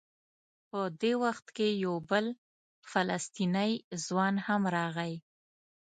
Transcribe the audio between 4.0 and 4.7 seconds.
ځوان هم